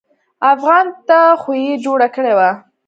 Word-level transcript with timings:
افغان 0.53 0.85
ته 1.07 1.19
خو 1.41 1.51
يې 1.63 1.73
جوړه 1.85 2.07
کړې 2.15 2.33
وه. 2.37 2.49